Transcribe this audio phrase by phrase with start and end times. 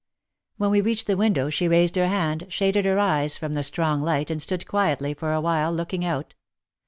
[0.57, 4.01] When we reached the window she raised her hand, shaded her eyes from the strong
[4.01, 6.33] light and stood quietly for a while, looking out.